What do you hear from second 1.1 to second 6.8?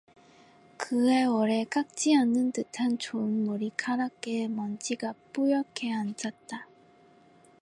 오래 깎지 않은 듯한 좋은 머리카락에 먼지가 뿌옇게 앉았다.